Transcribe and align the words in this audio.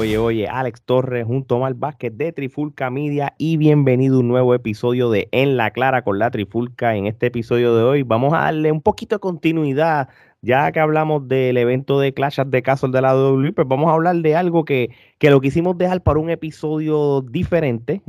Oye, 0.00 0.16
oye, 0.16 0.48
Alex 0.48 0.80
Torres 0.80 1.26
junto 1.26 1.54
a 1.54 1.58
Omar 1.58 1.74
Vázquez 1.74 2.16
de 2.16 2.32
Trifulca 2.32 2.88
Media 2.88 3.34
y 3.36 3.58
bienvenido 3.58 4.16
a 4.16 4.20
un 4.20 4.28
nuevo 4.28 4.54
episodio 4.54 5.10
de 5.10 5.28
En 5.30 5.58
la 5.58 5.72
Clara 5.72 6.00
con 6.04 6.18
la 6.18 6.30
Trifulca. 6.30 6.96
En 6.96 7.06
este 7.06 7.26
episodio 7.26 7.76
de 7.76 7.82
hoy 7.82 8.02
vamos 8.02 8.32
a 8.32 8.38
darle 8.38 8.72
un 8.72 8.80
poquito 8.80 9.16
de 9.16 9.20
continuidad, 9.20 10.08
ya 10.40 10.72
que 10.72 10.80
hablamos 10.80 11.28
del 11.28 11.58
evento 11.58 12.00
de 12.00 12.14
Clash 12.14 12.40
de 12.40 12.62
Castle 12.62 12.92
de 12.92 13.02
la 13.02 13.14
WWE, 13.14 13.52
pues 13.52 13.68
vamos 13.68 13.90
a 13.90 13.92
hablar 13.92 14.16
de 14.16 14.34
algo 14.34 14.64
que, 14.64 14.88
que 15.18 15.28
lo 15.28 15.38
quisimos 15.42 15.76
dejar 15.76 16.02
para 16.02 16.18
un 16.18 16.30
episodio 16.30 17.20
diferente, 17.20 18.00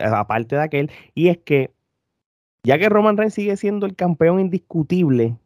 aparte 0.00 0.54
de 0.54 0.62
aquel, 0.62 0.90
y 1.16 1.30
es 1.30 1.38
que 1.38 1.72
ya 2.62 2.78
que 2.78 2.88
Roman 2.88 3.16
Reigns 3.16 3.34
sigue 3.34 3.56
siendo 3.56 3.86
el 3.86 3.96
campeón 3.96 4.38
indiscutible 4.38 5.36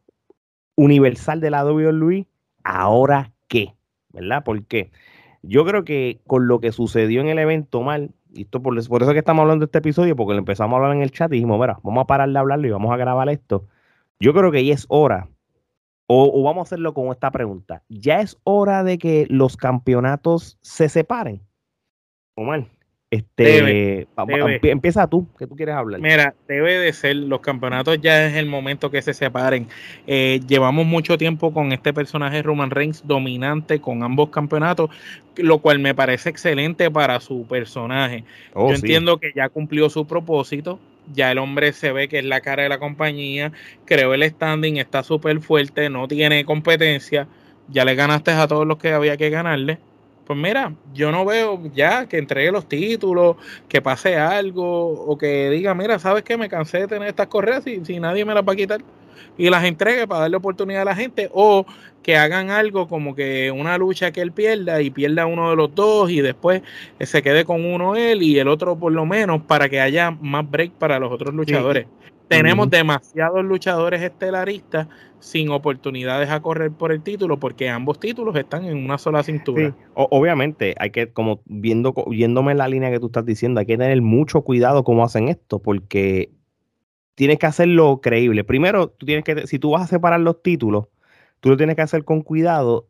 universal 0.76 1.40
de 1.40 1.48
la 1.48 1.64
WWE, 1.64 2.26
¿ahora 2.62 3.32
qué? 3.48 3.74
¿Verdad? 4.12 4.44
¿Por 4.44 4.66
qué? 4.66 4.90
Yo 5.48 5.64
creo 5.64 5.84
que 5.84 6.20
con 6.26 6.46
lo 6.48 6.60
que 6.60 6.72
sucedió 6.72 7.20
en 7.20 7.28
el 7.28 7.38
evento 7.38 7.82
mal, 7.82 8.10
y 8.32 8.42
esto 8.42 8.62
por, 8.62 8.74
por 8.88 9.02
eso 9.02 9.12
que 9.12 9.18
estamos 9.18 9.42
hablando 9.42 9.64
de 9.64 9.66
este 9.66 9.78
episodio, 9.78 10.16
porque 10.16 10.34
lo 10.34 10.38
empezamos 10.38 10.74
a 10.74 10.76
hablar 10.78 10.96
en 10.96 11.02
el 11.02 11.10
chat 11.10 11.30
y 11.32 11.36
dijimos, 11.36 11.60
mira, 11.60 11.78
vamos 11.82 12.02
a 12.02 12.06
parar 12.06 12.28
de 12.28 12.38
hablarlo 12.38 12.66
y 12.66 12.70
vamos 12.70 12.92
a 12.92 12.96
grabar 12.96 13.28
esto. 13.28 13.66
Yo 14.20 14.32
creo 14.32 14.50
que 14.50 14.64
ya 14.64 14.74
es 14.74 14.86
hora, 14.88 15.28
o, 16.06 16.30
o 16.34 16.42
vamos 16.42 16.62
a 16.62 16.68
hacerlo 16.68 16.94
con 16.94 17.08
esta 17.08 17.30
pregunta, 17.30 17.82
ya 17.88 18.20
es 18.20 18.38
hora 18.44 18.84
de 18.84 18.98
que 18.98 19.26
los 19.28 19.56
campeonatos 19.56 20.58
se 20.62 20.88
separen. 20.88 21.40
Omar. 22.36 22.66
Este, 23.14 24.08
empieza 24.62 25.06
tú, 25.06 25.28
que 25.38 25.46
tú 25.46 25.54
quieres 25.54 25.76
hablar. 25.76 26.00
Mira, 26.00 26.34
debe 26.48 26.78
de 26.78 26.92
ser, 26.92 27.14
los 27.14 27.40
campeonatos 27.40 28.00
ya 28.00 28.26
es 28.26 28.34
el 28.34 28.46
momento 28.46 28.90
que 28.90 29.02
se 29.02 29.14
separen. 29.14 29.68
Eh, 30.08 30.40
llevamos 30.48 30.84
mucho 30.84 31.16
tiempo 31.16 31.52
con 31.52 31.70
este 31.70 31.92
personaje 31.92 32.42
Roman 32.42 32.70
Reigns 32.70 33.06
dominante 33.06 33.80
con 33.80 34.02
ambos 34.02 34.30
campeonatos, 34.30 34.90
lo 35.36 35.58
cual 35.58 35.78
me 35.78 35.94
parece 35.94 36.30
excelente 36.30 36.90
para 36.90 37.20
su 37.20 37.46
personaje. 37.46 38.24
Oh, 38.52 38.70
Yo 38.70 38.74
entiendo 38.74 39.18
que 39.18 39.32
ya 39.32 39.48
cumplió 39.48 39.88
su 39.90 40.06
propósito, 40.08 40.80
ya 41.12 41.30
el 41.30 41.38
hombre 41.38 41.72
se 41.72 41.92
ve 41.92 42.08
que 42.08 42.18
es 42.18 42.24
la 42.24 42.40
cara 42.40 42.64
de 42.64 42.68
la 42.68 42.78
compañía, 42.78 43.52
creó 43.84 44.12
el 44.14 44.28
standing, 44.28 44.78
está 44.78 45.04
súper 45.04 45.40
fuerte, 45.40 45.88
no 45.88 46.08
tiene 46.08 46.44
competencia, 46.44 47.28
ya 47.68 47.84
le 47.84 47.94
ganaste 47.94 48.32
a 48.32 48.48
todos 48.48 48.66
los 48.66 48.78
que 48.78 48.90
había 48.92 49.16
que 49.16 49.30
ganarle 49.30 49.78
pues 50.26 50.38
mira, 50.38 50.72
yo 50.94 51.12
no 51.12 51.24
veo 51.24 51.60
ya 51.74 52.06
que 52.06 52.18
entregue 52.18 52.50
los 52.50 52.68
títulos, 52.68 53.36
que 53.68 53.82
pase 53.82 54.16
algo, 54.16 54.90
o 54.90 55.18
que 55.18 55.50
diga, 55.50 55.74
mira, 55.74 55.98
¿sabes 55.98 56.22
qué? 56.22 56.36
Me 56.36 56.48
cansé 56.48 56.78
de 56.78 56.88
tener 56.88 57.08
estas 57.08 57.26
correas 57.26 57.66
y 57.66 57.84
si 57.84 58.00
nadie 58.00 58.24
me 58.24 58.34
las 58.34 58.42
va 58.42 58.52
a 58.52 58.56
quitar. 58.56 58.80
Y 59.36 59.50
las 59.50 59.64
entregue 59.64 60.06
para 60.06 60.22
darle 60.22 60.36
oportunidad 60.36 60.82
a 60.82 60.86
la 60.86 60.94
gente, 60.94 61.28
o 61.32 61.66
que 62.02 62.16
hagan 62.16 62.50
algo 62.50 62.86
como 62.86 63.14
que 63.14 63.50
una 63.50 63.78
lucha 63.78 64.12
que 64.12 64.20
él 64.20 64.30
pierda 64.30 64.80
y 64.82 64.90
pierda 64.90 65.26
uno 65.26 65.50
de 65.50 65.56
los 65.56 65.74
dos 65.74 66.10
y 66.10 66.20
después 66.20 66.62
se 67.00 67.22
quede 67.22 67.44
con 67.44 67.64
uno 67.64 67.96
él 67.96 68.22
y 68.22 68.38
el 68.38 68.46
otro 68.46 68.76
por 68.78 68.92
lo 68.92 69.06
menos 69.06 69.40
para 69.42 69.68
que 69.68 69.80
haya 69.80 70.10
más 70.10 70.48
break 70.48 70.72
para 70.72 70.98
los 70.98 71.10
otros 71.10 71.34
luchadores. 71.34 71.86
Tenemos 72.28 72.70
demasiados 72.70 73.44
luchadores 73.44 74.02
estelaristas 74.02 74.88
sin 75.18 75.50
oportunidades 75.50 76.30
a 76.30 76.40
correr 76.40 76.70
por 76.70 76.92
el 76.92 77.02
título 77.02 77.38
porque 77.38 77.68
ambos 77.68 78.00
títulos 78.00 78.36
están 78.36 78.64
en 78.64 78.76
una 78.76 78.98
sola 78.98 79.22
cintura. 79.22 79.74
obviamente, 79.94 80.74
hay 80.78 80.90
que, 80.90 81.12
como 81.12 81.40
viendo, 81.44 81.94
viéndome 82.08 82.52
en 82.52 82.58
la 82.58 82.68
línea 82.68 82.90
que 82.90 83.00
tú 83.00 83.06
estás 83.06 83.24
diciendo, 83.24 83.60
hay 83.60 83.66
que 83.66 83.78
tener 83.78 84.00
mucho 84.02 84.42
cuidado 84.42 84.84
cómo 84.84 85.04
hacen 85.04 85.28
esto 85.28 85.60
porque 85.60 86.30
tienes 87.14 87.38
que 87.38 87.46
hacerlo 87.46 88.00
creíble. 88.02 88.44
Primero, 88.44 88.88
tú 88.88 89.06
tienes 89.06 89.24
que, 89.24 89.46
si 89.46 89.58
tú 89.58 89.70
vas 89.70 89.82
a 89.82 89.86
separar 89.86 90.20
los 90.20 90.42
títulos, 90.42 90.86
tú 91.40 91.50
lo 91.50 91.56
tienes 91.56 91.76
que 91.76 91.82
hacer 91.82 92.04
con 92.04 92.22
cuidado 92.22 92.88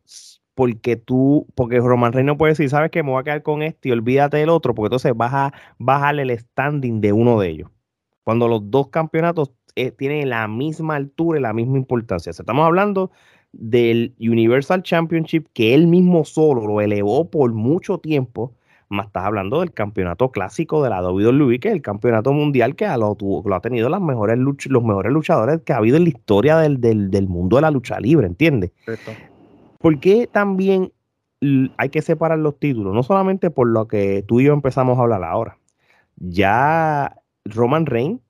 porque 0.55 0.95
tú, 0.95 1.47
porque 1.55 1.79
Roman 1.79 2.13
Reigns 2.13 2.27
no 2.27 2.37
puede 2.37 2.51
decir, 2.51 2.69
sabes 2.69 2.89
que 2.89 3.03
me 3.03 3.11
voy 3.11 3.19
a 3.19 3.23
quedar 3.23 3.43
con 3.43 3.61
este 3.61 3.89
y 3.89 3.91
olvídate 3.91 4.37
del 4.37 4.49
otro, 4.49 4.73
porque 4.73 4.87
entonces 4.87 5.13
vas 5.15 5.33
a 5.33 5.53
bajarle 5.77 6.21
el 6.21 6.39
standing 6.39 7.01
de 7.01 7.11
uno 7.11 7.39
de 7.39 7.49
ellos 7.49 7.74
cuando 8.25 8.47
los 8.47 8.69
dos 8.71 8.87
campeonatos 8.87 9.51
eh, 9.75 9.91
tienen 9.91 10.29
la 10.29 10.47
misma 10.47 10.95
altura 10.95 11.39
y 11.39 11.41
la 11.41 11.53
misma 11.53 11.77
importancia. 11.77 12.31
estamos 12.31 12.65
hablando 12.65 13.11
del 13.53 14.15
Universal 14.19 14.83
Championship 14.83 15.47
que 15.53 15.75
él 15.75 15.87
mismo 15.87 16.25
solo 16.25 16.65
lo 16.65 16.81
elevó 16.81 17.29
por 17.29 17.53
mucho 17.53 17.99
tiempo, 17.99 18.53
más 18.89 19.07
estás 19.07 19.25
hablando 19.25 19.59
del 19.59 19.73
campeonato 19.73 20.31
clásico 20.31 20.83
de 20.83 20.89
la 20.89 21.07
WWE, 21.07 21.59
que 21.59 21.67
es 21.69 21.73
el 21.75 21.81
campeonato 21.83 22.33
mundial 22.33 22.75
que 22.75 22.87
lo, 22.97 23.15
lo 23.45 23.55
ha 23.55 23.59
tenido 23.61 23.89
las 23.89 24.01
mejores 24.01 24.39
los 24.39 24.83
mejores 24.83 25.11
luchadores 25.11 25.61
que 25.61 25.73
ha 25.73 25.77
habido 25.77 25.97
en 25.97 26.03
la 26.03 26.09
historia 26.09 26.57
del, 26.57 26.81
del, 26.81 27.27
mundo 27.27 27.57
de 27.57 27.61
la 27.61 27.71
lucha 27.71 27.99
libre, 27.99 28.25
¿entiendes? 28.25 28.71
¿Por 29.77 29.99
qué 29.99 30.27
también 30.27 30.91
hay 31.77 31.89
que 31.89 32.01
separar 32.01 32.39
los 32.39 32.57
títulos? 32.57 32.93
No 32.95 33.03
solamente 33.03 33.51
por 33.51 33.67
lo 33.67 33.87
que 33.87 34.23
tú 34.27 34.39
y 34.39 34.45
yo 34.45 34.53
empezamos 34.53 34.97
a 34.97 35.03
hablar 35.03 35.23
ahora. 35.23 35.59
Ya 36.17 37.15
Roman 37.45 37.85
Reigns 37.85 38.21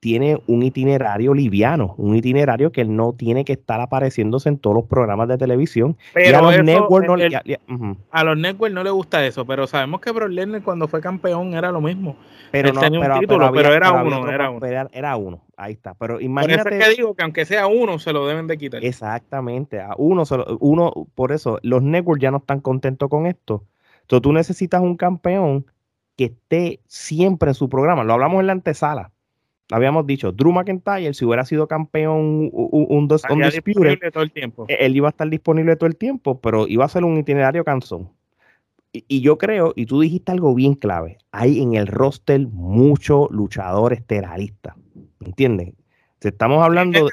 tiene 0.00 0.40
un 0.46 0.62
itinerario 0.62 1.34
liviano, 1.34 1.94
un 1.98 2.14
itinerario 2.14 2.70
que 2.70 2.80
él 2.82 2.94
no 2.94 3.14
tiene 3.14 3.44
que 3.44 3.54
estar 3.54 3.80
apareciéndose 3.80 4.48
en 4.48 4.58
todos 4.58 4.76
los 4.76 4.84
programas 4.84 5.26
de 5.26 5.38
televisión. 5.38 5.96
Pero 6.14 6.38
a 6.38 6.42
los 6.42 6.64
networks 6.64 7.08
no, 7.08 7.16
le, 7.16 7.58
a 8.10 8.24
los 8.24 8.38
networks 8.38 8.74
no 8.74 8.84
le 8.84 8.90
gusta 8.90 9.26
eso, 9.26 9.44
pero 9.44 9.66
sabemos 9.66 10.00
que 10.00 10.12
Brock 10.12 10.30
Lesnar 10.30 10.62
cuando 10.62 10.86
fue 10.86 11.00
campeón 11.00 11.54
era 11.54 11.72
lo 11.72 11.80
mismo. 11.80 12.16
Pero 12.52 12.72
no, 12.72 12.80
tenía 12.80 13.00
un 13.00 13.20
título, 13.20 13.50
pero, 13.52 13.74
era 13.74 13.92
uno, 13.92 14.30
era 14.30 14.50
uno. 14.50 14.66
Era, 14.92 15.16
uno, 15.16 15.42
ahí 15.56 15.72
está. 15.72 15.94
Pero 15.94 16.20
imagínate. 16.20 16.62
Por 16.62 16.72
eso 16.72 16.80
es 16.80 16.88
que 16.88 16.96
digo 16.96 17.14
que 17.14 17.24
aunque 17.24 17.44
sea 17.44 17.66
uno, 17.66 17.98
se 17.98 18.12
lo 18.12 18.26
deben 18.28 18.46
de 18.46 18.56
quitar. 18.56 18.84
Exactamente, 18.84 19.80
a 19.80 19.94
uno, 19.98 20.22
uno, 20.60 21.08
por 21.16 21.32
eso, 21.32 21.58
los 21.62 21.82
networks 21.82 22.22
ya 22.22 22.30
no 22.30 22.38
están 22.38 22.60
contentos 22.60 23.08
con 23.08 23.26
esto. 23.26 23.64
Entonces 24.02 24.22
tú 24.22 24.32
necesitas 24.32 24.80
un 24.80 24.96
campeón 24.96 25.66
que 26.18 26.24
esté 26.24 26.80
siempre 26.88 27.50
en 27.50 27.54
su 27.54 27.68
programa. 27.68 28.02
Lo 28.02 28.14
hablamos 28.14 28.40
en 28.40 28.48
la 28.48 28.52
antesala. 28.52 29.12
Habíamos 29.70 30.04
dicho, 30.04 30.32
Drew 30.32 30.50
McIntyre, 30.50 31.14
si 31.14 31.24
hubiera 31.24 31.44
sido 31.44 31.68
campeón 31.68 32.50
un, 32.52 32.70
un, 32.88 33.06
dos, 33.06 33.22
todo 33.22 34.22
el 34.22 34.32
tiempo. 34.32 34.66
E, 34.68 34.74
él 34.80 34.96
iba 34.96 35.08
a 35.08 35.10
estar 35.10 35.28
disponible 35.28 35.76
todo 35.76 35.86
el 35.86 35.96
tiempo, 35.96 36.40
pero 36.40 36.66
iba 36.66 36.84
a 36.84 36.88
ser 36.88 37.04
un 37.04 37.18
itinerario 37.18 37.64
cansón. 37.64 38.10
Y, 38.92 39.20
yo 39.20 39.38
creo, 39.38 39.74
y 39.76 39.86
tú 39.86 40.00
dijiste 40.00 40.32
algo 40.32 40.54
bien 40.54 40.74
clave, 40.74 41.18
hay 41.30 41.62
en 41.62 41.74
el 41.74 41.86
roster 41.86 42.40
muchos 42.48 43.30
luchadores 43.30 44.04
terroristas. 44.04 44.74
¿Entiendes? 45.20 45.74
Estamos 46.20 46.64
hablando 46.64 47.04
de 47.04 47.12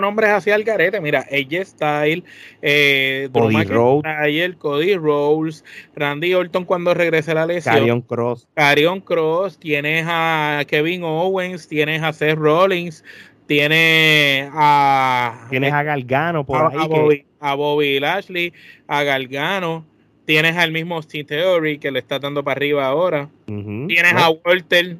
nombres 0.00 0.30
hacia 0.30 0.54
el 0.54 0.64
garete. 0.64 1.00
Mira, 1.00 1.26
AJ 1.30 1.64
Style, 1.64 2.24
eh, 2.62 3.28
Cody 3.32 3.64
Rhodes, 3.64 4.56
Cody 4.58 4.96
Rhodes, 4.96 5.64
Randy 5.94 6.34
Orton 6.34 6.64
cuando 6.64 6.94
regrese 6.94 7.34
la 7.34 7.46
lesión. 7.46 7.74
Carion 7.74 8.00
Cross. 8.02 8.48
Carion 8.54 9.00
Cross, 9.00 9.58
tienes 9.58 10.04
a 10.08 10.62
Kevin 10.66 11.02
Owens, 11.04 11.68
tienes 11.68 12.02
a 12.02 12.12
Seth 12.12 12.38
Rollins, 12.38 13.04
tienes 13.46 14.50
a. 14.52 15.46
Tienes 15.50 15.72
a 15.72 15.82
Galgano 15.82 16.44
por 16.44 16.56
a, 16.56 16.68
ahí. 16.68 17.26
A 17.40 17.54
Bobby, 17.54 18.00
Lashley, 18.00 18.52
a 18.86 19.02
Galgano. 19.02 19.86
Tienes 20.26 20.56
al 20.56 20.70
mismo 20.70 21.02
Steve 21.02 21.24
Theory 21.24 21.78
que 21.78 21.90
le 21.90 21.98
está 21.98 22.20
dando 22.20 22.44
para 22.44 22.56
arriba 22.56 22.86
ahora. 22.86 23.28
Tienes 23.46 24.12
a 24.14 24.30
Walter 24.30 24.98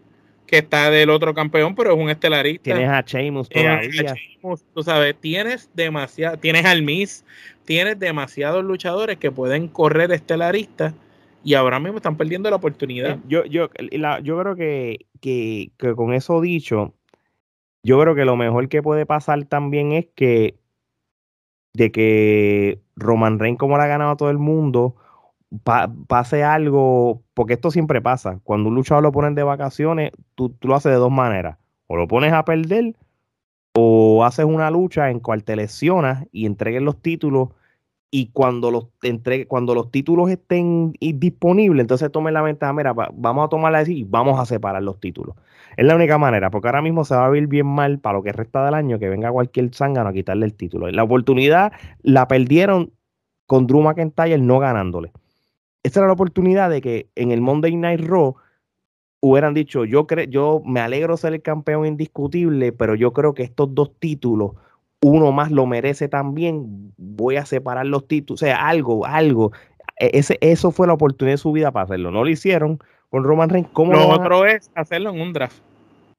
que 0.50 0.58
está 0.58 0.90
del 0.90 1.10
otro 1.10 1.32
campeón, 1.32 1.76
pero 1.76 1.92
es 1.92 1.96
un 1.96 2.10
estelarista. 2.10 2.64
Tienes 2.64 2.88
a 2.88 3.02
Sheamus 3.02 3.48
todavía. 3.48 4.14
tú 4.74 4.82
sabes, 4.82 5.14
tienes 5.20 5.70
demasiado, 5.74 6.38
tienes 6.38 6.64
al 6.64 6.82
Miss, 6.82 7.24
tienes 7.64 8.00
demasiados 8.00 8.64
luchadores 8.64 9.16
que 9.18 9.30
pueden 9.30 9.68
correr 9.68 10.10
estelaristas 10.10 10.92
y 11.44 11.54
ahora 11.54 11.78
mismo 11.78 11.98
están 11.98 12.16
perdiendo 12.16 12.50
la 12.50 12.56
oportunidad. 12.56 13.12
Eh, 13.12 13.20
yo, 13.28 13.44
yo, 13.44 13.68
yo 14.24 14.40
creo 14.40 14.56
que, 14.56 15.06
que, 15.20 15.70
que 15.78 15.94
con 15.94 16.12
eso 16.12 16.40
dicho, 16.40 16.94
yo 17.84 18.00
creo 18.00 18.16
que 18.16 18.24
lo 18.24 18.36
mejor 18.36 18.68
que 18.68 18.82
puede 18.82 19.06
pasar 19.06 19.44
también 19.44 19.92
es 19.92 20.08
que 20.16 20.56
de 21.74 21.92
que 21.92 22.80
Roman 22.96 23.38
Reigns, 23.38 23.60
como 23.60 23.76
le 23.76 23.84
ha 23.84 23.86
ganado 23.86 24.10
a 24.10 24.16
todo 24.16 24.30
el 24.30 24.38
mundo, 24.38 24.96
pase 26.08 26.42
algo, 26.42 27.22
porque 27.34 27.52
esto 27.52 27.70
siempre 27.70 28.00
pasa, 28.00 28.40
cuando 28.42 28.68
un 28.68 28.74
luchador 28.74 29.04
lo 29.04 29.12
ponen 29.12 29.36
de 29.36 29.44
vacaciones, 29.44 30.10
tú, 30.48 30.68
lo 30.68 30.74
haces 30.74 30.92
de 30.92 30.98
dos 30.98 31.10
maneras, 31.10 31.58
o 31.86 31.96
lo 31.96 32.08
pones 32.08 32.32
a 32.32 32.44
perder, 32.44 32.94
o 33.74 34.24
haces 34.24 34.44
una 34.44 34.70
lucha 34.70 35.10
en 35.10 35.20
cual 35.20 35.44
te 35.44 35.56
lesionas 35.56 36.26
y 36.32 36.46
entregues 36.46 36.82
los 36.82 37.00
títulos, 37.00 37.50
y 38.12 38.30
cuando 38.32 38.72
los, 38.72 38.88
entregue, 39.02 39.46
cuando 39.46 39.74
los 39.74 39.90
títulos 39.92 40.30
estén 40.30 40.92
disponibles, 41.00 41.80
entonces 41.80 42.10
tomen 42.10 42.34
la 42.34 42.42
ventaja, 42.42 42.72
mira, 42.72 42.92
vamos 42.92 43.46
a 43.46 43.48
tomarla 43.48 43.78
así 43.78 43.98
y 43.98 44.04
vamos 44.04 44.40
a 44.40 44.46
separar 44.46 44.82
los 44.82 44.98
títulos. 44.98 45.36
Es 45.76 45.86
la 45.86 45.94
única 45.94 46.18
manera, 46.18 46.50
porque 46.50 46.66
ahora 46.66 46.82
mismo 46.82 47.04
se 47.04 47.14
va 47.14 47.26
a 47.26 47.30
ver 47.30 47.46
bien 47.46 47.66
mal 47.66 48.00
para 48.00 48.18
lo 48.18 48.24
que 48.24 48.32
resta 48.32 48.64
del 48.64 48.74
año 48.74 48.98
que 48.98 49.08
venga 49.08 49.30
cualquier 49.30 49.72
zángano 49.72 50.08
a 50.08 50.12
quitarle 50.12 50.46
el 50.46 50.54
título. 50.54 50.90
La 50.90 51.04
oportunidad 51.04 51.72
la 52.02 52.26
perdieron 52.26 52.92
con 53.46 53.68
Drew 53.68 53.80
McIntyre 53.80 54.38
no 54.38 54.58
ganándole 54.58 55.12
esta 55.82 56.00
era 56.00 56.08
la 56.08 56.12
oportunidad 56.12 56.70
de 56.70 56.80
que 56.80 57.10
en 57.14 57.30
el 57.30 57.40
Monday 57.40 57.74
Night 57.76 58.00
Raw 58.00 58.36
hubieran 59.20 59.54
dicho, 59.54 59.84
yo 59.84 60.06
creo, 60.06 60.24
yo 60.26 60.62
me 60.64 60.80
alegro 60.80 61.16
ser 61.16 61.34
el 61.34 61.42
campeón 61.42 61.86
indiscutible, 61.86 62.72
pero 62.72 62.94
yo 62.94 63.12
creo 63.12 63.34
que 63.34 63.42
estos 63.42 63.74
dos 63.74 63.92
títulos, 63.98 64.52
uno 65.02 65.32
más 65.32 65.50
lo 65.50 65.66
merece 65.66 66.08
también, 66.08 66.92
voy 66.96 67.36
a 67.36 67.46
separar 67.46 67.86
los 67.86 68.06
títulos, 68.06 68.42
o 68.42 68.44
sea, 68.44 68.66
algo, 68.66 69.06
algo. 69.06 69.52
E, 69.98 70.10
ese, 70.14 70.38
eso 70.40 70.70
fue 70.70 70.86
la 70.86 70.94
oportunidad 70.94 71.34
de 71.34 71.38
su 71.38 71.52
vida 71.52 71.70
para 71.70 71.84
hacerlo. 71.84 72.10
No 72.10 72.24
lo 72.24 72.30
hicieron 72.30 72.78
con 73.08 73.24
Roman 73.24 73.50
Reigns. 73.50 73.70
¿Cómo 73.72 73.92
lo 73.92 74.08
otro 74.08 74.46
es 74.46 74.70
hacerlo 74.74 75.10
en 75.10 75.20
un 75.20 75.32
draft 75.32 75.62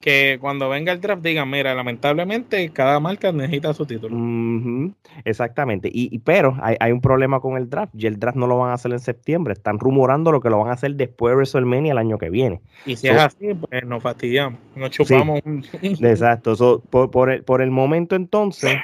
que 0.01 0.39
cuando 0.42 0.68
venga 0.68 0.92
el 0.92 1.00
draft 1.00 1.21
digan, 1.21 1.50
mira, 1.50 1.75
lamentablemente 1.75 2.68
cada 2.69 3.00
marca 3.00 3.31
necesita 3.31 3.74
su 3.74 3.86
título. 3.86 4.94
Exactamente. 5.24 5.89
Y, 5.94 6.19
pero 6.19 6.57
hay, 6.62 6.92
un 6.92 7.01
problema 7.01 7.39
con 7.39 7.56
el 7.56 7.69
draft. 7.69 7.94
Y 7.95 8.07
el 8.07 8.19
draft 8.19 8.36
no 8.36 8.48
lo 8.48 8.57
van 8.57 8.71
a 8.71 8.74
hacer 8.74 8.92
en 8.92 9.00
septiembre. 9.00 9.53
Están 9.53 9.80
rumorando 9.80 10.31
lo 10.31 10.42
que 10.42 10.50
lo 10.50 10.59
van 10.59 10.69
a 10.69 10.74
hacer 10.74 10.95
después 10.95 11.31
de 11.31 11.36
WrestleMania 11.36 11.92
el 11.92 12.00
año 12.00 12.18
que 12.18 12.30
viene. 12.30 12.62
Y 12.86 12.95
si 12.95 13.07
es 13.07 13.18
así, 13.18 13.53
pues 13.53 13.86
nos 13.86 14.01
fastidiamos, 14.01 14.59
nos 14.75 14.89
chupamos. 14.89 15.39
Exacto. 15.81 16.81
por, 16.89 17.62
el, 17.62 17.71
momento 17.71 18.15
entonces, 18.15 18.80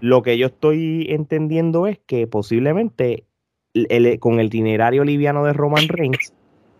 lo 0.00 0.22
que 0.22 0.36
yo 0.36 0.48
estoy 0.48 1.06
entendiendo 1.08 1.86
es 1.86 1.98
que 2.06 2.26
posiblemente 2.26 3.24
con 4.20 4.40
el 4.40 4.46
itinerario 4.46 5.04
liviano 5.04 5.44
de 5.44 5.52
Roman 5.52 5.88
Reigns 5.88 6.32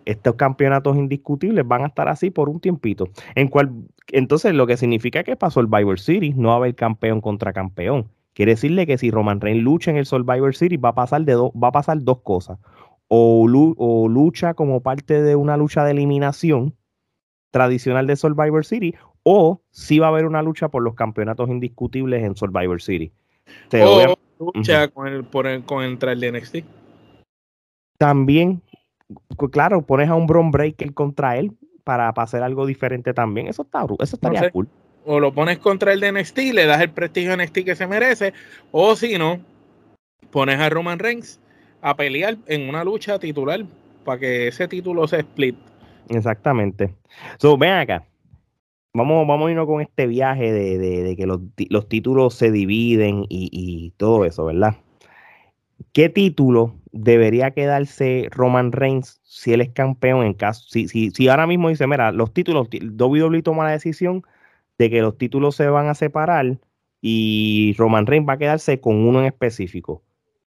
estos 0.08 0.36
campeonatos 0.36 0.96
indiscutibles 0.96 1.68
van 1.68 1.82
a 1.82 1.88
estar 1.88 2.08
así 2.08 2.30
por 2.30 2.48
un 2.48 2.60
tiempito. 2.60 3.08
En 3.34 3.48
cual, 3.48 3.70
entonces, 4.10 4.54
lo 4.54 4.66
que 4.66 4.78
significa 4.78 5.22
que 5.22 5.36
para 5.36 5.50
Survivor 5.50 6.00
Series 6.00 6.34
no 6.34 6.48
va 6.48 6.54
a 6.54 6.56
haber 6.56 6.74
campeón 6.74 7.20
contra 7.20 7.52
campeón. 7.52 8.08
Quiere 8.32 8.52
decirle 8.52 8.86
que 8.86 8.96
si 8.96 9.10
Roman 9.10 9.40
Reigns 9.40 9.62
lucha 9.62 9.90
en 9.90 9.98
el 9.98 10.06
Survivor 10.06 10.54
Series, 10.56 10.80
va 10.82 10.90
a 10.90 10.94
pasar, 10.94 11.24
de 11.26 11.34
va 11.36 11.68
a 11.68 11.72
pasar 11.72 12.02
dos 12.02 12.22
cosas. 12.22 12.58
O, 13.08 13.46
o, 13.76 14.08
lucha 14.08 14.54
como 14.54 14.80
parte 14.80 15.22
de 15.22 15.36
una 15.36 15.58
lucha 15.58 15.84
de 15.84 15.90
eliminación 15.90 16.74
tradicional 17.50 18.06
de 18.06 18.16
Survivor 18.16 18.64
Series, 18.64 18.94
o 19.24 19.60
si 19.70 19.98
va 19.98 20.06
a 20.06 20.10
haber 20.10 20.24
una 20.24 20.40
lucha 20.40 20.68
por 20.68 20.82
los 20.82 20.94
campeonatos 20.94 21.50
indiscutibles 21.50 22.24
en 22.24 22.34
Survivor 22.34 22.80
Series. 22.80 23.12
o 23.74 24.16
lucha 24.54 24.88
con 24.88 25.06
el, 25.06 25.24
por 25.24 25.46
el, 25.46 25.64
con 25.64 25.84
el, 25.84 25.98
de 25.98 26.32
NXT. 26.32 26.56
También 27.98 28.62
claro, 29.50 29.82
pones 29.82 30.08
a 30.08 30.14
un 30.14 30.26
Bron 30.26 30.50
Breaker 30.50 30.94
contra 30.94 31.36
él 31.36 31.52
para, 31.84 32.10
hacer 32.10 32.42
algo 32.42 32.66
diferente 32.66 33.14
también. 33.14 33.46
Eso, 33.46 33.62
está, 33.62 33.84
eso 34.00 34.16
estaría 34.16 34.50
cool. 34.50 34.68
O 35.04 35.20
lo 35.20 35.32
pones 35.32 35.58
contra 35.58 35.92
el 35.92 36.00
de 36.00 36.12
NXT, 36.12 36.38
le 36.52 36.66
das 36.66 36.82
el 36.82 36.90
prestigio 36.90 37.32
a 37.32 37.36
NXT 37.36 37.64
que 37.64 37.76
se 37.76 37.86
merece, 37.86 38.34
o 38.72 38.94
si 38.94 39.16
no, 39.16 39.40
pones 40.30 40.58
a 40.60 40.68
Roman 40.68 40.98
Reigns 40.98 41.40
a 41.80 41.96
pelear 41.96 42.36
en 42.46 42.68
una 42.68 42.84
lucha 42.84 43.18
titular 43.18 43.64
para 44.04 44.18
que 44.18 44.48
ese 44.48 44.68
título 44.68 45.08
se 45.08 45.20
split. 45.20 45.56
Exactamente. 46.08 46.94
So, 47.38 47.56
ven 47.56 47.72
acá. 47.72 48.04
Vamos, 48.94 49.26
vamos 49.26 49.48
a 49.48 49.50
irnos 49.50 49.66
con 49.66 49.80
este 49.80 50.06
viaje 50.06 50.52
de, 50.52 51.14
que 51.16 51.26
los, 51.26 51.88
títulos 51.88 52.34
se 52.34 52.50
dividen 52.50 53.24
y, 53.28 53.48
y 53.52 53.90
todo 53.92 54.24
eso, 54.24 54.46
¿verdad? 54.46 54.76
¿Qué 55.92 56.08
título 56.08 56.74
debería 56.92 57.52
quedarse 57.52 58.28
Roman 58.30 58.72
Reigns 58.72 59.20
si 59.24 59.52
él 59.52 59.60
es 59.60 59.70
campeón 59.70 60.24
en 60.24 60.34
caso, 60.34 60.64
si, 60.68 60.88
si, 60.88 61.10
si 61.10 61.28
ahora 61.28 61.46
mismo 61.46 61.68
dice, 61.68 61.86
mira, 61.86 62.12
los 62.12 62.32
títulos, 62.32 62.68
WWE 62.70 63.42
toma 63.42 63.64
la 63.64 63.70
decisión 63.70 64.22
de 64.78 64.90
que 64.90 65.02
los 65.02 65.18
títulos 65.18 65.56
se 65.56 65.68
van 65.68 65.88
a 65.88 65.94
separar 65.94 66.58
y 67.00 67.74
Roman 67.78 68.06
Reigns 68.06 68.28
va 68.28 68.34
a 68.34 68.38
quedarse 68.38 68.80
con 68.80 68.96
uno 68.96 69.20
en 69.20 69.26
específico. 69.26 70.02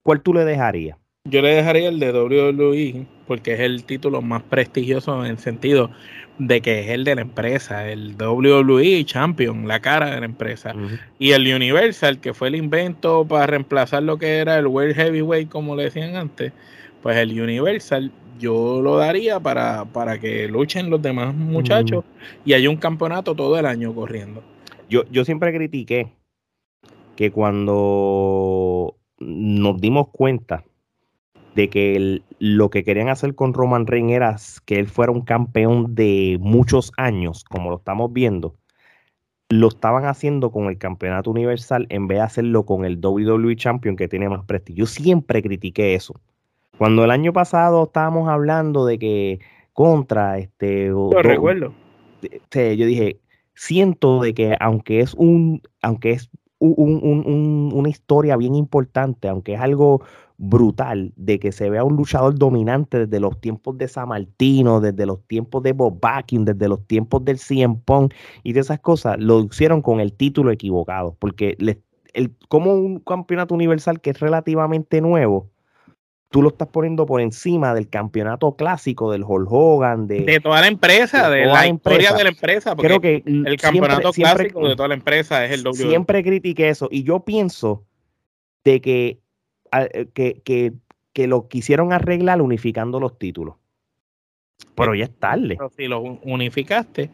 ¿Cuál 0.04 0.22
tú 0.22 0.34
le 0.34 0.46
dejarías? 0.46 0.98
Yo 1.26 1.42
le 1.42 1.50
dejaría 1.50 1.90
el 1.90 2.00
de 2.00 2.12
WWE 2.12 3.06
porque 3.28 3.54
es 3.54 3.60
el 3.60 3.84
título 3.84 4.22
más 4.22 4.42
prestigioso 4.42 5.24
en 5.24 5.32
el 5.32 5.38
sentido 5.38 5.92
de 6.40 6.62
que 6.62 6.80
es 6.80 6.90
el 6.90 7.04
de 7.04 7.16
la 7.16 7.22
empresa, 7.22 7.88
el 7.90 8.16
WWE 8.16 9.04
Champion, 9.06 9.68
la 9.68 9.82
cara 9.82 10.10
de 10.12 10.20
la 10.20 10.26
empresa. 10.26 10.74
Y 11.20 11.32
el 11.32 11.54
Universal, 11.54 12.20
que 12.20 12.34
fue 12.34 12.48
el 12.48 12.56
invento 12.56 13.26
para 13.26 13.46
reemplazar 13.46 14.04
lo 14.04 14.18
que 14.18 14.38
era 14.38 14.58
el 14.58 14.68
World 14.68 14.96
Heavyweight, 14.96 15.50
como 15.50 15.76
le 15.76 15.84
decían 15.84 16.16
antes, 16.16 16.54
pues 17.04 17.18
el 17.18 17.40
Universal 17.40 18.12
yo 18.40 18.82
lo 18.82 18.98
daría 18.98 19.40
para, 19.40 19.86
para 19.86 20.18
que 20.18 20.48
luchen 20.48 20.90
los 20.90 21.02
demás 21.02 21.36
muchachos 21.36 22.06
y 22.46 22.54
haya 22.54 22.70
un 22.70 22.78
campeonato 22.78 23.36
todo 23.36 23.60
el 23.60 23.66
año 23.66 23.94
corriendo. 23.94 24.42
Yo, 24.90 25.04
yo 25.12 25.26
siempre 25.26 25.54
critiqué 25.54 26.14
que 27.18 27.32
cuando 27.32 28.96
nos 29.20 29.82
dimos 29.82 30.08
cuenta 30.08 30.64
de 31.60 31.70
que 31.70 32.22
lo 32.40 32.70
que 32.70 32.86
querían 32.86 33.10
hacer 33.10 33.36
con 33.36 33.54
Roman 33.54 33.86
Reigns 33.86 34.14
era 34.14 34.36
que 34.66 34.80
él 34.80 34.88
fuera 34.88 35.12
un 35.12 35.22
campeón 35.22 35.94
de 35.94 36.38
muchos 36.40 36.94
años, 36.96 37.44
como 37.44 37.70
lo 37.70 37.78
estamos 37.78 38.14
viendo. 38.14 38.56
Lo 39.50 39.68
estaban 39.68 40.06
haciendo 40.06 40.52
con 40.52 40.68
el 40.68 40.78
campeonato 40.78 41.30
universal 41.32 41.86
en 41.90 42.08
vez 42.08 42.20
de 42.20 42.24
hacerlo 42.24 42.66
con 42.66 42.86
el 42.86 43.04
WWE 43.04 43.58
Champion 43.58 43.98
que 43.98 44.08
tiene 44.08 44.30
más 44.30 44.46
prestigio. 44.46 44.86
Yo 44.86 44.86
siempre 44.86 45.42
critiqué 45.42 45.96
eso. 45.96 46.22
Cuando 46.78 47.04
el 47.04 47.12
año 47.12 47.34
pasado 47.34 47.84
estábamos 47.84 48.30
hablando 48.30 48.86
de 48.86 48.98
que 48.98 49.40
contra 49.74 50.38
este. 50.38 50.88
Lo 50.88 51.12
recuerdo. 51.22 51.74
yo 52.22 52.86
dije, 52.86 53.20
siento 53.54 54.22
de 54.22 54.34
que 54.34 54.56
aunque 54.62 55.02
es 55.02 55.14
un, 55.14 55.62
aunque 55.82 56.12
es 56.12 56.30
una 56.60 57.90
historia 57.90 58.36
bien 58.38 58.56
importante, 58.56 59.28
aunque 59.28 59.54
es 59.54 59.62
algo 59.62 60.02
brutal 60.38 61.12
de 61.18 61.38
que 61.38 61.52
se 61.52 61.70
vea 61.70 61.84
un 61.84 61.98
luchador 61.98 62.38
dominante 62.38 63.06
desde 63.06 63.20
los 63.20 63.40
tiempos 63.42 63.78
de 63.78 63.88
San 63.88 64.08
Martino, 64.08 64.80
desde 64.80 65.06
los 65.06 65.22
tiempos 65.28 65.62
de 65.64 65.74
Bob 65.74 66.00
Backing, 66.00 66.46
desde 66.46 66.70
los 66.70 66.86
tiempos 66.88 67.24
del 67.26 67.38
CM 67.38 67.76
Punk 67.84 68.14
y 68.44 68.54
de 68.54 68.62
esas 68.62 68.80
cosas, 68.80 69.18
lo 69.20 69.42
hicieron 69.42 69.82
con 69.82 70.00
el 70.00 70.14
título 70.14 70.52
equivocado, 70.52 71.16
porque 71.20 71.58
el, 72.14 72.36
como 72.48 72.74
un 72.74 73.00
campeonato 73.00 73.54
universal 73.54 74.00
que 74.00 74.12
es 74.12 74.20
relativamente 74.20 75.02
nuevo, 75.02 75.50
tú 76.30 76.42
lo 76.42 76.50
estás 76.50 76.68
poniendo 76.68 77.06
por 77.06 77.22
encima 77.22 77.74
del 77.74 77.90
campeonato 77.90 78.56
clásico 78.56 79.12
del 79.12 79.24
Hulk 79.24 79.48
Hogan, 79.52 80.08
de, 80.08 80.40
toda 80.42 80.62
la 80.62 80.68
empresa, 80.68 81.30
de, 81.30 81.46
la, 81.46 81.68
historia 81.68 82.14
de 82.14 82.24
la 82.24 82.30
empresa. 82.30 82.76
Creo 82.76 83.02
que 83.02 83.24
el 83.26 83.58
campeonato 83.58 84.12
clásico 84.12 84.68
de 84.68 84.76
toda 84.76 84.90
la 84.90 84.94
empresa 84.94 85.44
es 85.46 85.52
el 85.52 85.66
WWE. 85.66 85.90
Siempre 85.90 86.24
critiqué 86.24 86.70
eso 86.70 86.88
y 86.92 87.04
yo 87.04 87.22
pienso 87.22 87.84
de 88.64 88.82
que 88.82 89.20
eh, 89.72 90.08
que, 90.14 90.42
que, 91.14 91.28
lo 91.28 91.50
quisieron 91.50 91.92
arreglar 91.92 92.42
unificando 92.42 93.00
los 93.00 93.20
títulos. 93.20 93.56
Pero 94.76 94.96
ya 94.96 95.04
es 95.04 95.20
tarde. 95.20 95.58
si 95.76 95.88
los 95.88 96.02
unificaste, 96.24 97.10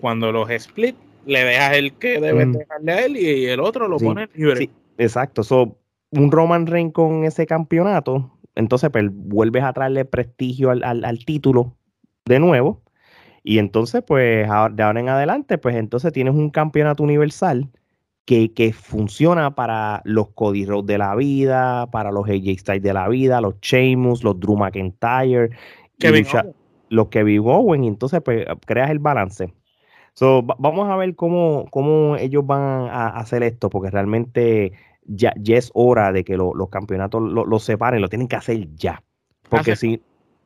cuando 0.00 0.32
los 0.32 0.48
split, 0.50 0.96
le 1.26 1.44
dejas 1.44 1.76
el 1.76 1.92
que 1.92 2.20
debes 2.20 2.46
mm. 2.46 2.52
dejarle 2.52 2.92
a 2.92 3.04
él 3.04 3.16
y 3.18 3.46
el 3.46 3.60
otro 3.60 3.86
lo 3.86 3.98
pones 3.98 4.30
libre. 4.34 4.70
exacto. 4.96 5.42
So, 5.42 5.76
un 6.10 6.32
Roman 6.32 6.66
Reigns 6.66 6.94
con 6.94 7.24
ese 7.24 7.46
campeonato, 7.46 8.38
entonces 8.54 8.90
pues, 8.90 9.06
vuelves 9.10 9.62
a 9.64 9.72
traerle 9.72 10.04
prestigio 10.04 10.70
al, 10.70 10.82
al, 10.82 11.24
título 11.24 11.76
de 12.24 12.40
nuevo. 12.40 12.82
Y 13.42 13.58
entonces, 13.58 14.02
pues, 14.06 14.46
de 14.46 14.82
ahora 14.82 15.00
en 15.00 15.08
adelante, 15.08 15.58
pues 15.58 15.76
entonces 15.76 16.12
tienes 16.12 16.34
un 16.34 16.50
campeonato 16.50 17.02
universal 17.02 17.70
que, 18.26 18.72
funciona 18.72 19.54
para 19.54 20.02
los 20.04 20.28
Cody 20.30 20.64
Rhodes 20.64 20.86
de 20.86 20.98
la 20.98 21.14
vida, 21.16 21.90
para 21.90 22.12
los 22.12 22.28
AJ 22.28 22.58
Styles 22.58 22.82
de 22.82 22.92
la 22.92 23.08
vida, 23.08 23.40
los 23.40 23.60
Sheamus, 23.60 24.22
los 24.22 24.38
Drew 24.38 24.56
McIntyre, 24.56 25.50
los 26.88 27.08
Kevin 27.08 27.42
Owen, 27.44 27.84
y 27.84 27.88
entonces 27.88 28.20
pues 28.22 28.46
creas 28.66 28.90
el 28.90 29.00
balance. 29.00 29.52
So, 30.14 30.42
vamos 30.42 30.88
a 30.88 30.96
ver 30.96 31.14
cómo, 31.16 31.66
cómo 31.70 32.16
ellos 32.16 32.46
van 32.46 32.88
a, 32.90 33.08
hacer 33.08 33.42
esto, 33.42 33.70
porque 33.70 33.90
realmente 33.90 34.72
ya, 35.04 35.32
es 35.46 35.70
hora 35.74 36.12
de 36.12 36.24
que 36.24 36.36
los 36.36 36.68
campeonatos 36.70 37.22
los 37.22 37.62
separen, 37.62 38.00
lo 38.00 38.08
tienen 38.08 38.28
que 38.28 38.36
hacer 38.36 38.68
ya. 38.74 39.02
Porque 39.48 39.74
si, 39.74 40.00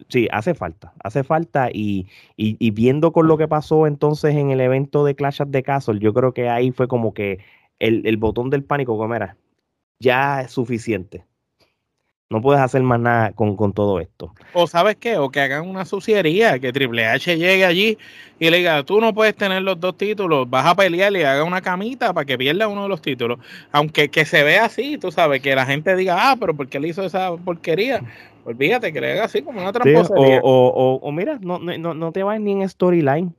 sí, 0.08 0.28
hace 0.32 0.54
falta, 0.54 0.92
hace 1.02 1.24
falta 1.24 1.68
y, 1.72 2.06
y, 2.36 2.70
viendo 2.70 3.12
con 3.12 3.26
lo 3.26 3.36
que 3.36 3.48
pasó 3.48 3.86
entonces 3.86 4.34
en 4.34 4.50
el 4.50 4.60
evento 4.60 5.04
de 5.04 5.14
Clash 5.14 5.42
of 5.42 5.50
the 5.50 5.62
Castle, 5.62 5.98
yo 5.98 6.14
creo 6.14 6.32
que 6.32 6.48
ahí 6.48 6.70
fue 6.70 6.88
como 6.88 7.12
que 7.12 7.38
el, 7.78 8.16
botón 8.16 8.50
del 8.50 8.64
pánico, 8.64 8.96
como 8.96 9.14
era, 9.14 9.36
ya 10.00 10.42
es 10.42 10.52
suficiente. 10.52 11.24
No 12.30 12.40
puedes 12.40 12.60
hacer 12.60 12.82
más 12.82 12.98
nada 12.98 13.32
con, 13.32 13.72
todo 13.74 14.00
esto. 14.00 14.32
O 14.54 14.66
sabes 14.66 14.96
qué, 14.96 15.18
o 15.18 15.30
que 15.30 15.40
hagan 15.40 15.68
una 15.68 15.84
suciería, 15.84 16.58
que 16.58 16.72
Triple 16.72 17.06
H 17.06 17.36
llegue 17.36 17.64
allí 17.64 17.98
y 18.38 18.50
le 18.50 18.58
diga, 18.58 18.82
tú 18.82 19.00
no 19.00 19.12
puedes 19.14 19.36
tener 19.36 19.62
los 19.62 19.78
dos 19.78 19.96
títulos, 19.96 20.48
vas 20.48 20.66
a 20.66 20.74
pelear 20.74 21.12
y 21.14 21.22
haga 21.22 21.44
una 21.44 21.60
camita 21.60 22.12
para 22.12 22.24
que 22.24 22.38
pierda 22.38 22.66
uno 22.66 22.84
de 22.84 22.88
los 22.88 23.02
títulos. 23.02 23.38
Aunque 23.72 24.08
que 24.08 24.24
se 24.24 24.42
vea 24.42 24.64
así, 24.64 24.98
tú 24.98 25.12
sabes, 25.12 25.42
que 25.42 25.54
la 25.54 25.66
gente 25.66 25.94
diga, 25.94 26.30
ah, 26.30 26.36
pero 26.40 26.54
¿por 26.54 26.68
qué 26.68 26.80
le 26.80 26.88
hizo 26.88 27.04
esa 27.04 27.36
porquería? 27.36 28.02
Olvídate 28.44 28.92
que 28.92 29.00
le 29.00 29.12
haga 29.12 29.24
así 29.24 29.42
como 29.42 29.60
una 29.60 29.72
tramposería. 29.72 30.40
o, 30.42 30.98
o, 31.02 31.12
mira, 31.12 31.38
no, 31.40 31.58
no, 31.58 31.94
no 31.94 32.12
te 32.12 32.22
vayas 32.22 32.42
ni 32.42 32.52
en 32.52 32.68
storyline 32.68 33.34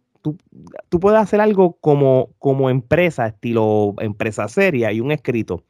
tú, 0.89 0.99
puedes 0.99 1.19
hacer 1.19 1.41
algo 1.41 1.77
como, 1.79 2.29
como 2.39 2.69
empresa, 2.69 3.27
estilo 3.27 3.93
empresa 3.99 4.47
seria 4.47 4.91
y 4.91 4.99
un 4.99 5.11
escrito. 5.11 5.63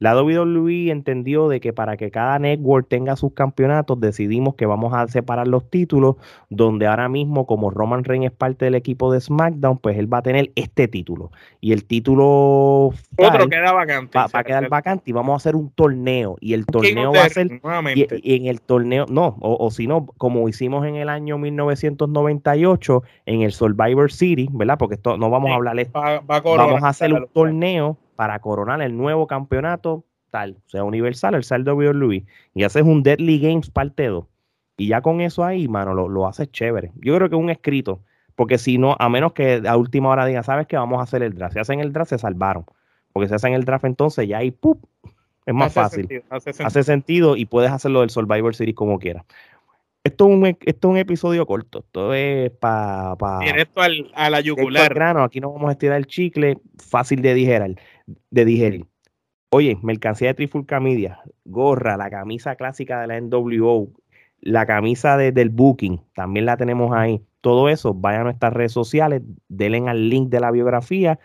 La 0.00 0.18
WWE 0.18 0.90
entendió 0.90 1.50
de 1.50 1.60
que 1.60 1.74
para 1.74 1.98
que 1.98 2.10
cada 2.10 2.38
network 2.38 2.88
tenga 2.88 3.16
sus 3.16 3.34
campeonatos, 3.34 4.00
decidimos 4.00 4.54
que 4.54 4.64
vamos 4.64 4.94
a 4.94 5.06
separar 5.08 5.46
los 5.46 5.68
títulos, 5.68 6.16
donde 6.48 6.86
ahora 6.86 7.10
mismo, 7.10 7.46
como 7.46 7.70
Roman 7.70 8.02
Reigns 8.04 8.24
es 8.24 8.32
parte 8.32 8.64
del 8.64 8.76
equipo 8.76 9.12
de 9.12 9.20
SmackDown, 9.20 9.76
pues 9.76 9.98
él 9.98 10.10
va 10.10 10.18
a 10.18 10.22
tener 10.22 10.52
este 10.54 10.88
título. 10.88 11.30
Y 11.60 11.72
el 11.72 11.84
título 11.84 12.92
otro 13.18 13.48
queda 13.50 13.72
vacante. 13.72 14.18
Va, 14.18 14.26
a 14.32 14.42
quedar 14.42 14.70
vacante 14.70 15.10
y 15.10 15.12
vamos 15.12 15.34
a 15.34 15.36
hacer 15.36 15.54
un 15.54 15.68
torneo. 15.68 16.38
Y 16.40 16.54
el 16.54 16.64
torneo 16.64 17.12
va 17.12 17.24
a 17.24 17.28
ser. 17.28 17.60
Y, 17.94 18.36
en 18.36 18.46
el 18.46 18.62
torneo, 18.62 19.04
no, 19.06 19.36
o, 19.40 19.70
si 19.70 19.86
no, 19.86 20.06
como 20.16 20.48
hicimos 20.48 20.86
en 20.86 20.96
el 20.96 21.10
año 21.10 21.36
1998 21.36 23.02
en 23.26 23.42
el 23.42 23.52
Survivor 23.52 24.10
City, 24.10 24.48
¿verdad? 24.50 24.78
Porque 24.78 24.94
esto 24.94 25.18
no 25.18 25.28
vamos 25.28 25.50
a 25.50 25.56
hablar. 25.56 25.76
vamos 25.92 26.82
a 26.82 26.88
hacer 26.88 27.12
un 27.12 27.26
torneo 27.34 27.98
para 28.20 28.38
coronar 28.40 28.82
el 28.82 28.98
nuevo 28.98 29.26
campeonato 29.26 30.04
tal, 30.28 30.58
sea 30.66 30.84
universal, 30.84 31.34
el 31.34 31.42
saldo 31.42 31.74
WWE. 31.74 32.26
Y 32.52 32.64
haces 32.64 32.82
un 32.82 33.02
Deadly 33.02 33.40
Games 33.40 33.70
parte 33.70 34.08
2. 34.08 34.26
Y 34.76 34.88
ya 34.88 35.00
con 35.00 35.22
eso 35.22 35.42
ahí, 35.42 35.68
mano, 35.68 35.94
lo, 35.94 36.06
lo 36.06 36.26
haces 36.26 36.52
chévere. 36.52 36.92
Yo 36.96 37.16
creo 37.16 37.30
que 37.30 37.36
es 37.36 37.40
un 37.40 37.48
escrito. 37.48 38.02
Porque 38.34 38.58
si 38.58 38.76
no, 38.76 38.94
a 38.98 39.08
menos 39.08 39.32
que 39.32 39.62
a 39.66 39.74
última 39.78 40.10
hora 40.10 40.26
diga, 40.26 40.42
¿sabes 40.42 40.66
que 40.66 40.76
Vamos 40.76 41.00
a 41.00 41.04
hacer 41.04 41.22
el 41.22 41.32
draft. 41.32 41.54
Si 41.54 41.60
hacen 41.60 41.80
el 41.80 41.94
draft, 41.94 42.10
se 42.10 42.18
salvaron. 42.18 42.66
Porque 43.14 43.26
si 43.26 43.34
hacen 43.34 43.54
el 43.54 43.64
draft, 43.64 43.86
entonces 43.86 44.28
ya 44.28 44.36
ahí, 44.36 44.50
¡pup! 44.50 44.84
Es 45.46 45.54
más 45.54 45.72
fácil. 45.72 46.22
hace, 46.28 46.82
sentido. 46.82 47.36
y 47.36 47.46
puedes 47.46 47.70
hacerlo 47.70 48.00
del 48.00 48.10
Survivor 48.10 48.54
Series 48.54 48.76
como 48.76 48.98
quieras. 48.98 49.24
Esto 50.02 50.28
es, 50.28 50.30
un, 50.30 50.46
esto 50.46 50.64
es 50.66 50.84
un 50.84 50.96
episodio 50.96 51.44
corto. 51.46 51.80
Esto 51.80 52.14
es 52.14 52.50
para. 52.52 53.16
Pa, 53.16 53.40
Directo 53.40 53.82
al, 53.82 54.10
a 54.14 54.30
la 54.30 54.40
yugular. 54.40 54.94
Grano. 54.94 55.22
Aquí 55.22 55.40
no 55.40 55.52
vamos 55.52 55.68
a 55.68 55.72
estirar 55.72 55.98
el 55.98 56.06
chicle. 56.06 56.56
Fácil 56.78 57.20
de 57.20 57.34
digerir. 57.34 57.78
De 58.30 58.44
digerir. 58.44 58.86
Oye, 59.50 59.78
mercancía 59.82 60.28
de 60.28 60.34
Trifulca 60.34 60.80
Media. 60.80 61.20
Gorra, 61.44 61.96
la 61.96 62.10
camisa 62.10 62.56
clásica 62.56 63.00
de 63.00 63.06
la 63.08 63.20
NWO. 63.20 63.92
La 64.40 64.66
camisa 64.66 65.16
del 65.16 65.50
Booking. 65.50 66.00
También 66.14 66.46
la 66.46 66.56
tenemos 66.56 66.92
ahí 66.94 67.22
todo 67.40 67.68
eso, 67.68 67.94
vayan 67.94 68.22
a 68.22 68.24
nuestras 68.24 68.52
redes 68.52 68.72
sociales, 68.72 69.22
denle 69.48 69.88
al 69.88 70.08
link 70.08 70.28
de 70.28 70.40
la 70.40 70.50
biografía 70.50 71.18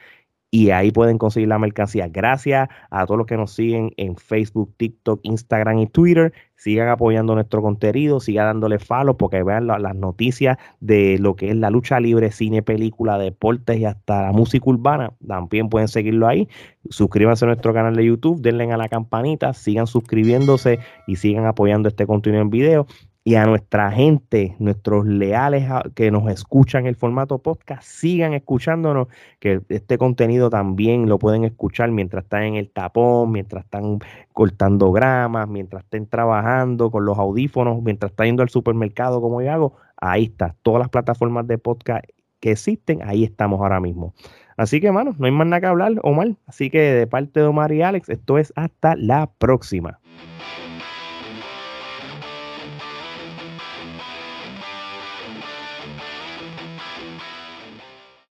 y 0.55 0.71
ahí 0.71 0.89
pueden 0.89 1.17
conseguir 1.17 1.49
la 1.49 1.59
mercancía. 1.59 2.07
Gracias 2.07 2.69
a 2.89 3.05
todos 3.05 3.17
los 3.17 3.27
que 3.27 3.35
nos 3.35 3.51
siguen 3.51 3.91
en 3.97 4.15
Facebook, 4.15 4.73
TikTok, 4.77 5.19
Instagram 5.23 5.79
y 5.79 5.87
Twitter. 5.87 6.31
Sigan 6.55 6.87
apoyando 6.87 7.35
nuestro 7.35 7.61
contenido, 7.61 8.21
sigan 8.21 8.45
dándole 8.45 8.79
follow 8.79 9.17
porque 9.17 9.43
vean 9.43 9.67
las 9.67 9.95
noticias 9.95 10.57
de 10.79 11.17
lo 11.19 11.35
que 11.35 11.49
es 11.49 11.57
la 11.57 11.69
lucha 11.69 11.99
libre, 11.99 12.31
cine, 12.31 12.61
película, 12.61 13.17
deportes 13.17 13.77
y 13.79 13.83
hasta 13.83 14.21
la 14.21 14.31
música 14.31 14.69
urbana. 14.69 15.11
También 15.27 15.67
pueden 15.67 15.89
seguirlo 15.89 16.25
ahí. 16.25 16.47
Suscríbanse 16.89 17.43
a 17.43 17.47
nuestro 17.49 17.73
canal 17.73 17.93
de 17.97 18.05
YouTube, 18.05 18.39
denle 18.41 18.71
a 18.71 18.77
la 18.77 18.87
campanita, 18.87 19.51
sigan 19.51 19.87
suscribiéndose 19.87 20.79
y 21.05 21.17
sigan 21.17 21.47
apoyando 21.47 21.89
este 21.89 22.07
contenido 22.07 22.41
en 22.41 22.49
video 22.49 22.87
y 23.27 23.33
a 23.35 23.45
nuestra 23.47 23.91
gente, 23.91 24.55
nuestros 24.59 25.07
leales 25.07 25.67
que 25.95 26.11
nos 26.11 26.29
escuchan 26.31 26.85
el 26.85 26.95
formato 26.95 27.39
podcast, 27.39 27.81
sigan 27.81 28.35
escuchándonos, 28.35 29.07
que 29.39 29.61
este 29.69 29.97
contenido 29.97 30.51
también 30.51 31.09
lo 31.09 31.17
pueden 31.17 31.43
escuchar 31.43 31.89
mientras 31.89 32.25
están 32.25 32.43
en 32.43 32.55
el 32.55 32.69
tapón, 32.69 33.31
mientras 33.31 33.63
están 33.65 33.97
cortando 34.31 34.91
gramas, 34.91 35.47
mientras 35.47 35.83
estén 35.83 36.05
trabajando 36.05 36.91
con 36.91 37.03
los 37.03 37.17
audífonos, 37.17 37.81
mientras 37.81 38.11
están 38.11 38.27
yendo 38.27 38.43
al 38.43 38.49
supermercado 38.49 39.19
como 39.19 39.41
yo 39.41 39.51
hago. 39.51 39.75
Ahí 39.97 40.25
está, 40.25 40.55
todas 40.61 40.81
las 40.81 40.89
plataformas 40.89 41.47
de 41.47 41.57
podcast 41.57 42.05
que 42.39 42.51
existen, 42.51 43.01
ahí 43.01 43.23
estamos 43.23 43.59
ahora 43.59 43.79
mismo. 43.79 44.13
Así 44.55 44.79
que, 44.79 44.85
hermano, 44.85 45.15
no 45.17 45.25
hay 45.25 45.31
más 45.31 45.47
nada 45.47 45.61
que 45.61 45.67
hablar, 45.67 45.93
Omar. 46.03 46.35
Así 46.45 46.69
que 46.69 46.79
de 46.79 47.07
parte 47.07 47.39
de 47.39 47.47
Omar 47.47 47.71
y 47.71 47.81
Alex, 47.81 48.07
esto 48.07 48.37
es 48.37 48.53
hasta 48.55 48.95
la 48.95 49.31
próxima. 49.39 49.99